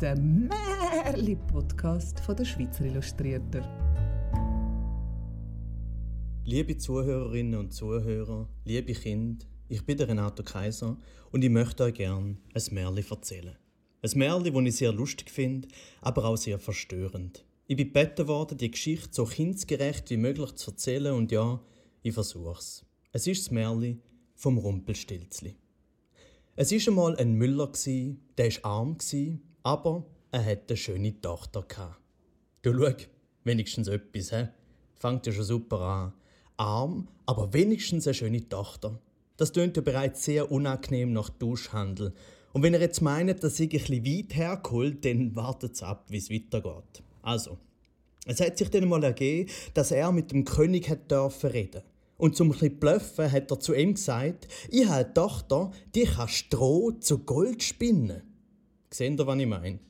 [0.00, 3.62] der Märli-Podcast der Schweizer Illustrierter.
[6.44, 10.98] Liebe Zuhörerinnen und Zuhörer, liebe Kinder, ich bin der Renato Kaiser
[11.30, 13.56] und ich möchte euch gerne ein Märli erzählen.
[14.02, 15.68] Ein Märli, das ich sehr lustig finde,
[16.00, 17.44] aber auch sehr verstörend.
[17.66, 21.60] Ich bin gebeten worden, die Geschichte so kindgerecht wie möglich zu erzählen und ja,
[22.02, 22.84] ich versuche es.
[23.12, 24.00] Es ist das Märli
[24.34, 25.54] vom Rumpelstilzli.
[26.56, 27.70] Es war einmal ein Müller,
[28.36, 28.98] der war arm,
[29.64, 31.96] aber er hatte eine schöne Tochter.
[32.62, 32.94] Du schau,
[33.44, 34.46] wenigstens etwas, he?
[34.94, 36.12] Fängt ja schon super an.
[36.56, 39.00] Arm, aber wenigstens eine schöne Tochter.
[39.36, 42.12] Das tönt ja bereits sehr unangenehm nach Duschhandel.
[42.52, 46.30] Und wenn ihr jetzt meint, dass ich ein weit hergeholt, dann wartet ab, wie es
[46.30, 47.02] weitergeht.
[47.22, 47.58] Also,
[48.26, 51.82] es hat sich dann mal ergeben, dass er mit dem König hat dürfen reden.
[52.16, 56.28] Und zum ein bluffen hat er zu ihm gesagt, ich habe eine Tochter, die kann
[56.28, 58.33] Stroh zu Gold spinnen.
[58.94, 59.80] Seht ihr, was ich meine?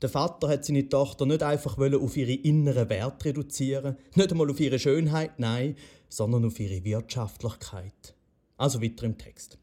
[0.00, 4.58] Der Vater hat seine Tochter nicht einfach auf ihre inneren Werte reduzieren, nicht einmal auf
[4.58, 5.76] ihre Schönheit, nein,
[6.08, 8.14] sondern auf ihre Wirtschaftlichkeit.
[8.56, 9.58] Also weiter im Text.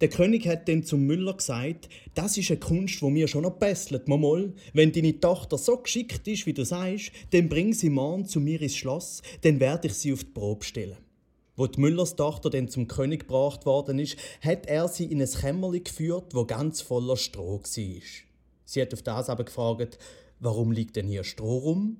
[0.00, 3.58] Der König hat dann zum Müller gesagt, das ist eine Kunst, wo mir schon noch
[3.58, 4.06] besselt.
[4.06, 8.38] Mal, wenn deine Tochter so geschickt ist, wie du sagst, dann bring sie morgen zu
[8.38, 10.98] mir ins Schloss, dann werde ich sie auf die Probe stellen.
[11.56, 15.28] Wo die Müllers Tochter dann zum König gebracht worden ist, hat er sie in ein
[15.28, 18.27] Kämmerli geführt, wo ganz voller Stroh war.
[18.68, 19.98] Sie hat auf das aber gefragt,
[20.40, 21.96] warum liegt denn hier Stroh rum?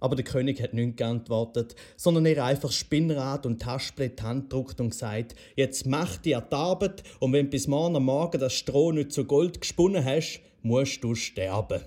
[0.00, 4.90] Aber der König hat nicht geantwortet, sondern er einfach Spinnrad und Taschenblatt Hand gedruckt und
[4.90, 9.12] gesagt, jetzt mach dir die Arbeit und wenn bis morgen am Morgen das Stroh nicht
[9.12, 11.82] zu Gold gesponnen hast, musst du sterben.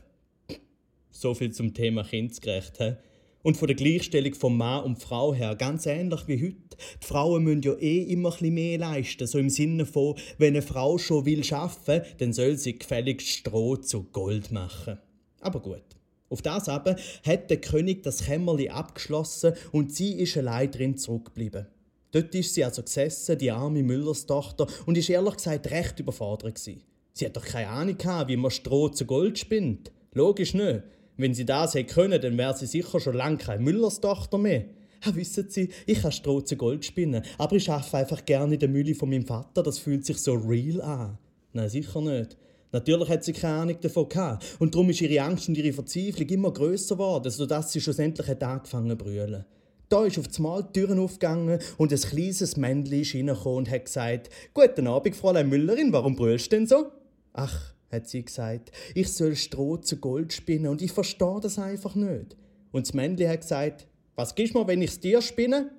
[1.09, 2.77] So viel zum Thema kindgerecht.
[2.77, 2.93] He?
[3.41, 6.77] Und von der Gleichstellung von Mann und Frau her ganz ähnlich wie heute.
[7.01, 10.61] Die Frauen müssen ja eh immer ein mehr leisten, so im Sinne von, wenn eine
[10.61, 14.97] Frau schon will arbeiten, dann soll sie gefälligst Stroh zu Gold machen.
[15.39, 15.83] Aber gut.
[16.29, 16.95] Auf das aber
[17.25, 21.65] hat der König das Kämmerli abgeschlossen und sie ist allein drin zurückgeblieben.
[22.11, 26.83] Dort ist sie also gesessen, die arme Müllerstochter, und ist ehrlich gesagt recht überfordert gewesen.
[27.13, 29.91] Sie hat doch keine Ahnung gehabt, wie man Stroh zu Gold spinnt.
[30.13, 30.83] Logisch nicht.
[31.19, 34.63] Wenn sie das hätte können, dann wäre sie sicher schon lange keine Müllerstochter mehr.
[35.03, 38.59] Ja, wissen Sie, ich kann Stroh zu Gold spinnen, aber ich arbeite einfach gerne in
[38.59, 41.17] der Mühle von meinem Vater, das fühlt sich so real an.
[41.51, 42.37] Nein, sicher nicht.
[42.71, 44.45] Natürlich hat sie keine Ahnung davon gehabt.
[44.59, 48.41] Und darum ist ihre Angst und ihre Verzweiflung immer grösser geworden, sodass sie schlussendlich hat
[48.41, 49.43] angefangen zu brüllen.
[49.89, 54.29] Da ist auf einmal die Türen aufgegangen und ein kleines Männchen ist und hat gesagt:
[54.53, 56.91] Guten Abend, Fräulein Müllerin, warum brüllst du denn so?
[57.33, 61.95] Ach, hat sie gesagt, ich soll Stroh zu Gold spinnen und ich verstehe das einfach
[61.95, 62.35] nicht.
[62.71, 65.71] Und das Männchen hat gesagt, was gibst du mir, wenn ich es dir spinne?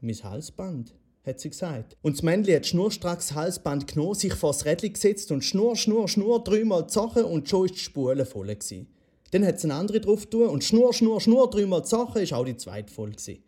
[0.00, 0.94] Mein Halsband,
[1.26, 1.96] hat sie gesagt.
[2.02, 6.08] Und das Männchen hat schnurstracks Halsband genommen, sich vor das Rädchen gesetzt und schnur, schnur,
[6.08, 8.46] schnur dreimal gezogen und schon ist die Spule voll.
[8.46, 8.88] Gewesen.
[9.30, 12.44] Dann hat es eine andere drauf tun und schnur, schnur, schnur dreimal gezogen, ist auch
[12.44, 13.10] die zweite voll.
[13.10, 13.42] Gewesen.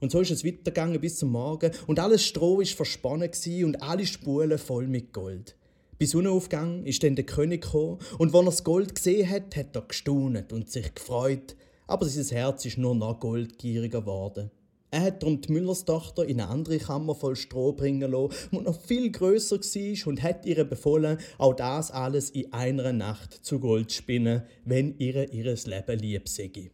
[0.00, 3.30] Und so ist es weitergegangen bis zum Morgen und alles Stroh ist versponnen
[3.64, 5.56] und alle Spulen voll mit Gold.
[5.98, 9.76] Bei Sonnenaufgang ist dann der König gekommen und als er das Gold gesehen hat, hat
[9.76, 11.54] er gestaunet und sich gefreut,
[11.86, 14.50] aber sein Herz ist nur noch goldgieriger geworden.
[14.90, 18.80] Er hat darum die Müllerstochter in eine andere Kammer voll Stroh bringen lassen, die noch
[18.80, 23.90] viel grösser war und hat ihr befohlen, auch das alles in einer Nacht zu Gold
[23.90, 26.70] zu spinnen, wenn ihr ihres Leben lieb sei.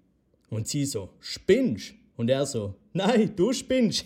[0.48, 1.94] Und sie so, spinnst?
[2.16, 4.04] Und er so, nein, du spinnst.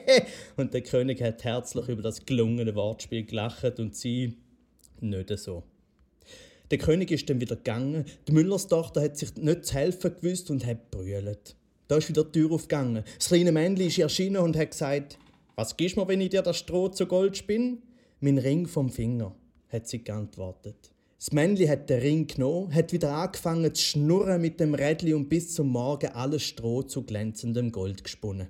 [0.56, 4.36] und der König hat herzlich über das gelungene Wortspiel gelacht und sie,
[5.10, 5.62] nicht so.
[6.70, 8.04] Der König ist dann wieder gegangen.
[8.26, 11.56] Die Müllerstochter hat sich nicht zu helfen gewusst und hat brüllt.
[11.88, 13.04] Da ist wieder die Tür aufgegangen.
[13.18, 15.18] Das kleine Männchen ist erschienen und hat gesagt:
[15.56, 17.78] Was gibst du mir, wenn ich dir das Stroh zu Gold spinne?
[18.20, 19.34] Mein Ring vom Finger,
[19.68, 20.90] hat sie geantwortet.
[21.18, 25.28] Das Männchen hat den Ring genommen, hat wieder angefangen zu schnurren mit dem Rädli und
[25.28, 28.48] bis zum Morgen alles Stroh zu glänzendem Gold gesponnen.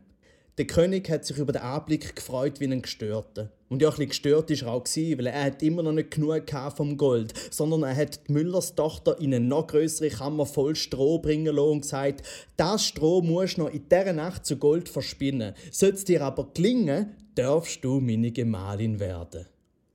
[0.56, 3.50] Der König hat sich über den Anblick gefreut wie ein Gestörter.
[3.74, 6.44] Und ja, ein bisschen gestört war er auch, weil er hat immer noch nicht genug
[6.76, 11.18] vom Gold, sondern er hat die Müllers Tochter in eine noch größere Kammer voll Stroh
[11.18, 12.22] bringen lassen und gesagt,
[12.56, 15.54] das Stroh musst du noch in dieser Nacht zu Gold verspinnen.
[15.72, 19.46] Sollte es dir aber gelingen, darfst du meine Gemahlin werden.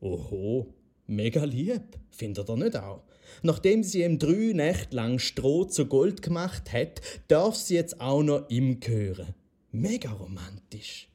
[0.02, 0.74] Oho,
[1.08, 3.04] mega lieb, findet er nicht auch?
[3.44, 7.00] Nachdem sie ihm drei Nächte lang Stroh zu Gold gemacht hat,
[7.30, 9.36] darf sie jetzt auch noch ihm gehören.
[9.72, 11.09] Mega romantisch.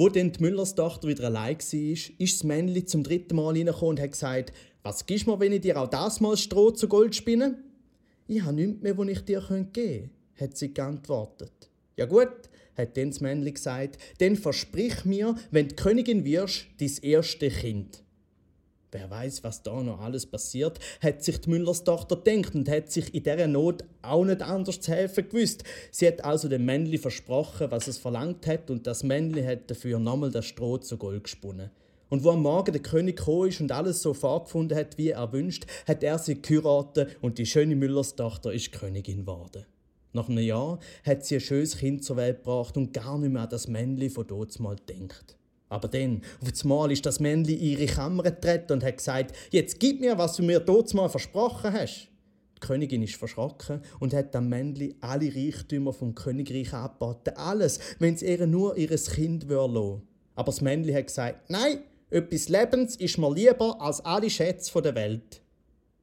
[0.00, 3.96] Wo dann die Müllers Tochter wieder allein war, ist das Männchen zum dritten Mal reingekommen
[3.96, 4.52] und hat gesagt,
[4.84, 7.58] was gibst du mir, wenn ich dir auch das Mal Stroh zu Gold spinne?
[8.28, 10.10] Ich habe nichts mehr, was ich dir geben könnte,
[10.40, 11.68] hat sie geantwortet.
[11.96, 12.28] Ja gut,
[12.76, 18.04] hat dann das Männchen gesagt, dann versprich mir, wenn du Königin wirst, dein erste Kind.
[18.90, 22.90] Wer weiß, was da noch alles passiert, hat sich die Müllers Tochter denkt und hat
[22.90, 25.62] sich in dieser Not auch nicht anders zu helfen gewusst.
[25.90, 29.98] Sie hat also dem Männli versprochen, was es verlangt hat, und das Männli hat dafür
[29.98, 31.70] nochmal das Stroh zu Gold gesponnen.
[32.08, 35.30] Und wo am Morgen der König gekommen ist und alles so vorgefunden hat, wie er
[35.34, 39.66] wünscht, hat er sie geheiratet und die schöne Müllers Tochter ist Königin geworden.
[40.14, 43.42] Nach einem Jahr hat sie ein schönes Kind zur Welt gebracht und gar nicht mehr
[43.42, 45.36] an das Männli von dort mal denkt.
[45.68, 49.78] Aber dann, auf einmal ist das Männli in ihre Kammer getreten und hat gesagt, jetzt
[49.78, 52.08] gib mir, was du mir dort mal versprochen hast.
[52.56, 57.34] Die Königin ist verschrocken und hat dem Männli alle Reichtümer vom Königreich angeboten.
[57.36, 60.02] Alles, wenn es ihr nur ihres Kind lassen
[60.34, 61.80] Aber das Männli hat gesagt, nein,
[62.10, 65.42] etwas Lebens ist mir lieber als alle Schätze der Welt.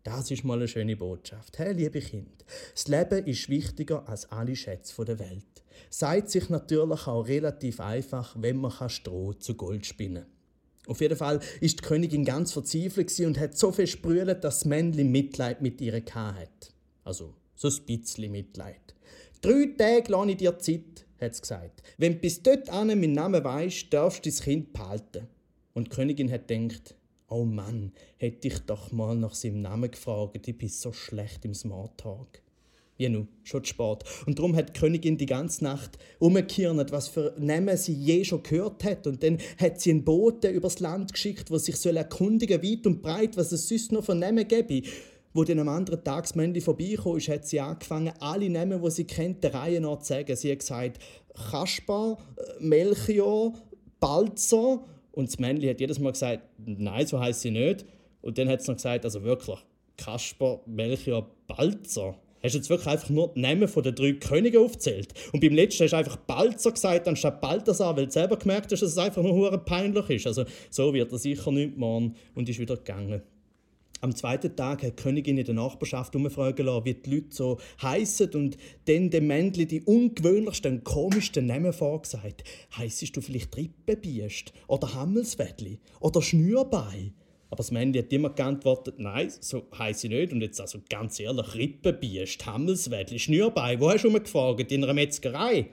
[0.05, 1.57] Das ist mal eine schöne Botschaft.
[1.57, 5.63] Hey, liebe Kind, das Leben ist wichtiger als alle Schätze der Welt.
[5.89, 10.91] Seid sich natürlich auch relativ einfach, wenn man Stroh zu Gold spinnen kann.
[10.91, 14.65] Auf jeden Fall ist die Königin ganz verzweifelt und hat so viel sprüht, dass das
[14.65, 16.73] Männchen Mitleid mit ihr hat.
[17.03, 18.93] Also, so ein bisschen Mitleid.
[19.41, 21.81] Drei Tage lasse ich dir Zeit, hat sie gesagt.
[21.97, 25.27] Wenn du bis dort an meinen Namen weisst, darfst du das Kind behalten.
[25.73, 26.93] Und die Königin hat gedacht,
[27.27, 31.55] Oh Mann, hätte ich doch mal nach seinem Namen gefragt, ich bin so schlecht im
[31.55, 32.41] Smalltalk.
[32.97, 34.03] Ja, nu, schon spät.
[34.25, 38.41] Und darum hat die Königin die ganze Nacht umgekehrt, was für Namen sie je schon
[38.41, 39.05] gehört hat.
[39.05, 43.01] Und dann hat sie einen Boten übers Land geschickt, wo sich soll erkundigen weit und
[43.01, 44.87] breit, was es sonst noch für Namen gäbe.
[45.33, 48.91] Wo dann am anderen Tag das Männchen vorbeigekommen ist, hat sie angefangen, alle Namen, die
[48.91, 50.33] sie kennt, der Reihe nach zu sagen.
[50.37, 50.99] Sie hat gesagt,
[51.51, 52.17] Kaspar,
[52.59, 53.53] Melchior,
[53.99, 57.85] Balzer, und das Männchen hat jedes Mal gesagt, nein, so heißt sie nicht.
[58.21, 59.57] Und dann hat es noch gesagt, also wirklich,
[59.97, 62.15] Kasper, Melchior, Balzer.
[62.43, 65.13] Hast du jetzt wirklich einfach nur die Namen der drei Könige aufgezählt?
[65.33, 68.81] Und beim letzten hast du einfach Balzer gesagt, anstatt Balthasar, weil du selber gemerkt hast,
[68.81, 70.27] dass es einfach nur peinlich ist.
[70.27, 73.23] Also so wird er sicher nicht machen und ist wieder gegangen.
[74.05, 77.57] Am zweiten Tag hat die Königin in der Nachbarschaft umfragen lassen, wie die Leute so
[77.81, 78.55] heissen und
[78.85, 82.43] dann dem Männchen die ungewöhnlichsten und komischsten Namen vorgesagt.
[82.77, 87.15] Heissest du vielleicht Rippenbiest oder Hammelswedli oder Schnürbein?
[87.49, 90.33] Aber das Männchen hat immer geantwortet, nein, so heisse ich nicht.
[90.33, 94.71] Und jetzt also ganz ehrlich, Rippenbiest, Hammelswedli, Schnürbein, wo hast du gefragt?
[94.71, 95.69] In einer Metzgerei?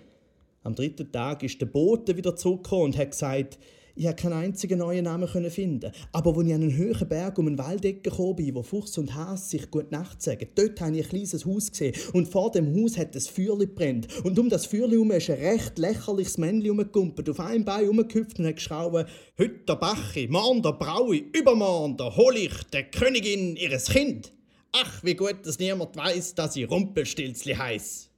[0.63, 3.59] Am dritten Tag ist der Bote wieder zurückgekommen und hat gesagt,
[3.95, 5.93] ich konnte keinen einzigen neuen Namen finden.
[6.13, 9.15] Aber als ich an einen hohen Berg um einen Waldeck gekommen bin, wo Fuchs und
[9.15, 11.95] Hase sich gut Nacht sagen, dort habe ich ein kleines Haus gesehen.
[12.13, 14.09] Und vor dem Haus hat ein Feuerli brennt.
[14.25, 18.39] Und um das Feuerli herum ist ein recht lächerliches Männchen herumgekumpelt, auf einem Bein herumgehüpft
[18.39, 19.07] und hat geschrauen,
[19.39, 24.33] «Heute der Bachi, morgen der Braui, übermorgen der hol ich der Königin ihres Kind.
[24.73, 28.09] Ach, wie gut, dass niemand weiß, dass ich Rumpelstilzli heiß.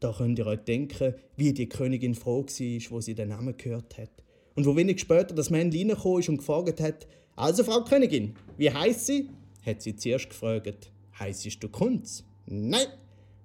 [0.00, 3.98] Da könnt ihr euch denken, wie die Königin froh war, wo sie den Namen gehört
[3.98, 4.10] hat.
[4.58, 7.06] Und wo wenig später das Männchen reingekommen ist und gefragt hat,
[7.36, 9.30] also Frau Königin, wie heißt Sie?
[9.64, 12.24] Hat sie zuerst gefragt, heißest du Kunz?
[12.44, 12.88] Nein.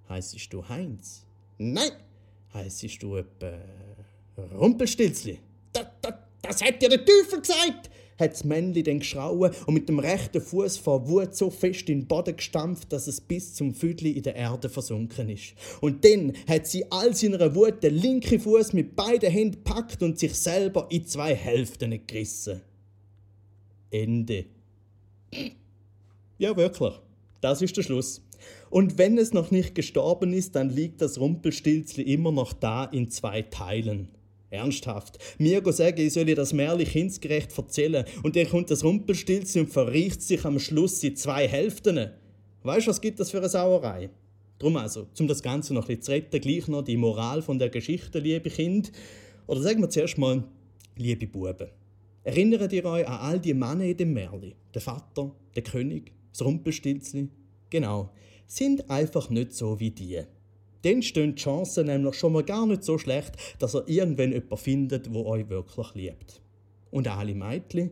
[0.10, 1.24] Heißest du Heinz?
[1.60, 1.92] Nein.
[2.56, 3.60] Heißest du etwa
[4.56, 5.38] Rumpelstilzli?
[5.72, 9.90] Das, das, das hat dir der Teufel gesagt, hat das Männli dann geschrauen und mit
[9.90, 13.74] dem rechten Fuß vor Wut so fest in den Boden gestampft, dass es bis zum
[13.74, 15.54] Füdli in der Erde versunken ist.
[15.82, 20.20] Und dann hat sie all seiner Wut den linken Fuß mit beiden Händen packt und
[20.20, 22.62] sich selber in zwei Hälften gerissen.
[23.92, 24.46] Ende.
[26.38, 26.94] Ja, wirklich.
[27.42, 28.22] Das ist der Schluss.
[28.70, 33.10] Und wenn es noch nicht gestorben ist, dann liegt das Rumpelstilzli immer noch da in
[33.10, 34.10] zwei Teilen.
[34.54, 35.18] Ernsthaft.
[35.38, 40.22] Mir sagen, ich soll das Märchen kindsgerecht erzählen und dann kommt das Rumpelstilzchen und verriecht
[40.22, 42.12] sich am Schluss in zwei Hälften.
[42.62, 44.10] Weißt du, was gibt das für eine Sauerei?
[44.60, 47.70] Drum also, um das Ganze noch bisschen zu retten, gleich noch die Moral von der
[47.70, 48.92] Geschichte, liebe Kind.
[49.48, 50.44] Oder sagen wir zuerst mal,
[50.96, 51.68] liebe Buben.
[52.24, 54.54] Erinnert ihr euch an all die Männer in dem Märchen?
[54.74, 57.32] Der Vater, der König, das Rumpelstilzchen?
[57.70, 58.12] Genau,
[58.48, 60.22] sind einfach nicht so wie die
[60.84, 64.58] dann stehen die Chancen nämlich schon mal gar nicht so schlecht, dass ihr irgendwann jemanden
[64.58, 66.42] findet, wo euch wirklich liebt.
[66.92, 67.92] Und alle Mädchen,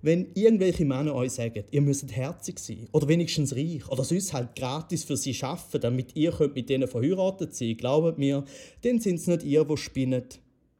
[0.00, 4.54] wenn irgendwelche Männer euch sagen, ihr müsst herzig sein oder wenigstens reich oder sonst halt
[4.54, 8.44] gratis für sie arbeiten, damit ihr könnt mit denen verheiratet sein glaubt mir,
[8.82, 10.24] dann sind es nicht ihr, die spinnen,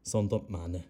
[0.02, 0.84] sondern die Männer.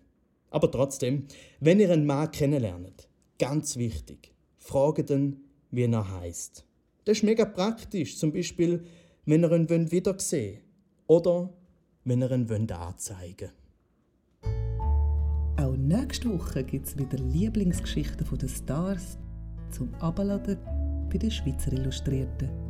[0.51, 1.25] Aber trotzdem,
[1.61, 3.09] wenn ihr einen Mann kennenlernt,
[3.39, 6.65] ganz wichtig, fragt ihn, wie er heißt.
[7.05, 8.19] Das ist mega praktisch.
[8.19, 8.85] Zum Beispiel,
[9.29, 10.63] wenn ihr ihn wieder sehen
[11.07, 11.51] oder
[12.05, 13.51] wenn ihr ihn anzeigen
[15.59, 19.19] Auch nächste Woche gibt es wieder Lieblingsgeschichten der Stars
[19.71, 20.57] zum Abladen
[21.13, 22.68] bei den Schweizer Illustrierten.